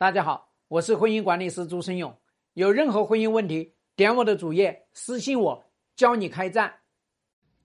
[0.00, 2.14] 大家好，我是婚姻管理师朱生勇。
[2.54, 5.64] 有任何婚姻问题，点我的主页私信我，
[5.96, 6.74] 教你开战。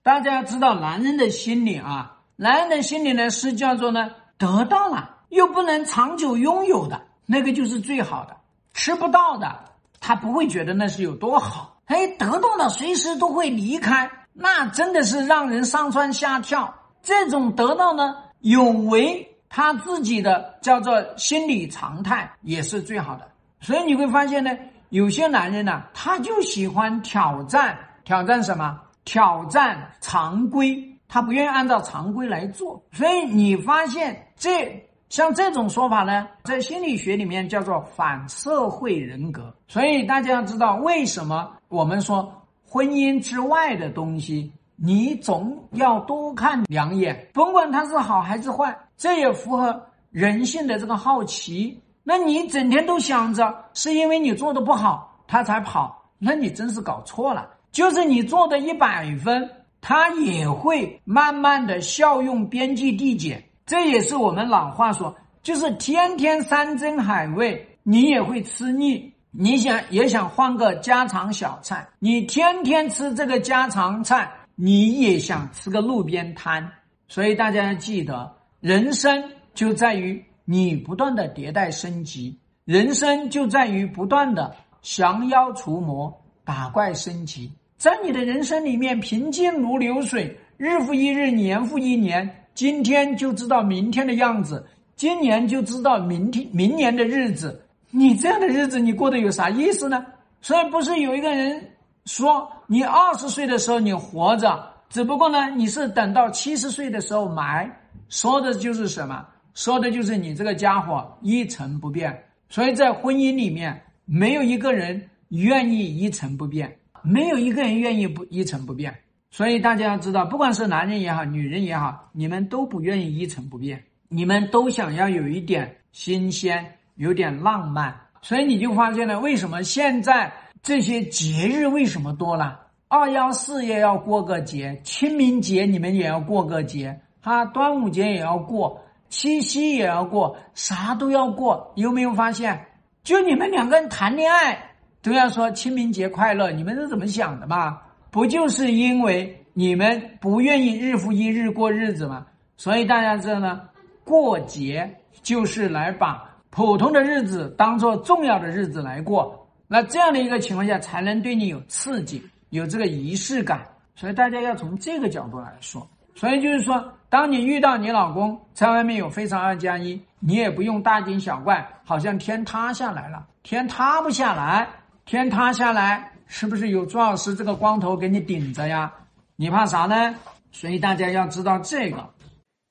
[0.02, 8.36] 大家要知道，男人的心理啊，男人的心理呢是叫做呢，得到了又不能长久拥有的那个就是最好的，
[8.72, 9.66] 吃不到的
[10.00, 11.80] 他不会觉得那是有多好。
[11.84, 16.74] 哎，得到了随时都会离开，那真的是让人上蹿下跳。
[17.00, 19.33] 这种得到呢，有违。
[19.56, 23.28] 他自己的叫做心理常态也是最好的，
[23.60, 24.50] 所以你会发现呢，
[24.88, 28.80] 有些男人呢，他就喜欢挑战，挑战什么？
[29.04, 30.76] 挑战常规，
[31.06, 32.82] 他不愿意按照常规来做。
[32.90, 39.54] 所以你发现这像这种说法呢，在心理学里面叫做反社会人格。
[39.68, 48.76] 所以大家要知道，为什么我们说婚姻之外的东西，你总要多看两眼，甭管它是好还是坏。
[48.96, 51.80] 这也符合人性的这个好奇。
[52.02, 57.48] 那你整天都想着是因为你做的不好他才跑，那你真是搞错了。
[57.72, 63.42] 就是你做的一百分，他也会慢慢的效用边际递减。
[63.66, 69.12] 这也是我们老话说，就是天天山珍海味，你也会吃腻。
[69.30, 76.70] 你想也想换个家常小菜，你天天吃这个家常菜，你也想吃个路边摊。
[77.08, 78.34] 所以大家要记得。
[78.60, 86.10] 人生就在于你不断的迭代升级，人生就在于不断的降妖除魔、
[86.44, 87.52] 打怪升级。
[87.76, 94.66] 在你的人生里面，平静如流水，日复一日，年复一年，今天就知道明天的样子，
[94.96, 97.62] 今年就知道明天明年的日子。
[97.90, 100.06] 你这样的日子，你过得有啥意思呢？
[100.40, 101.70] 所以，不是有一个人
[102.06, 107.70] 说，你二十岁的时候你活着，只不过呢，你是等到七十岁的时候埋。
[108.08, 109.26] 说的就是什么？
[109.54, 112.24] 说的就是你这个家伙一成不变。
[112.48, 118.94] 所以在婚姻里面，没有一个人愿意一成不变，没有一个人愿意不一成不变。
[119.30, 126.64] 所以大家要知道，不管是男人也好，女人也好，你们都不愿意一成不变，你们都想要有一点新鲜，
[126.96, 127.98] 有点浪漫。
[128.20, 130.32] 所以你就发现了，为什么现在
[130.64, 132.58] 这些节日为什么多了？
[132.88, 136.98] 二幺四也要过个节，清明节你们也要过个节。
[137.20, 138.80] 哈端午节也要过，
[139.10, 141.70] 七夕也要过，啥都要过。
[141.74, 142.58] 有没有发现？
[143.02, 144.70] 就你们两个人谈恋爱
[145.02, 147.78] 都要说清明节快乐，你们是怎么想的嘛？
[148.10, 152.24] 不就是因为你们不愿意日复一日过日子吗？
[152.56, 153.60] 所以大家知道呢，
[154.02, 154.90] 过节
[155.22, 159.43] 就是来把普通的日子当做重要的日子来过。
[159.66, 163.66] 那这样的一个情况下，才能对你有刺激，有这个仪式感。
[163.94, 165.88] 所以大家要从这个角度来说。
[166.14, 166.92] 所以就是说。
[167.10, 174.68] 当你遇到你老公在外面有非常二加一，你也不用大惊小怪，好像天塌下来了，天塌不下来，
[175.04, 178.92] 天塌下来是不是有朱老师这个光头给你顶着呀？
[179.36, 180.12] 你怕啥呢？
[180.50, 182.12] 所以大家要知道这个，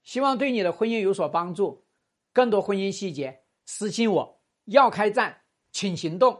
[0.04, 1.86] 希望对你的婚姻有所帮助。
[2.34, 5.38] 更多婚姻细节私信我，要开战，
[5.72, 6.38] 请行动。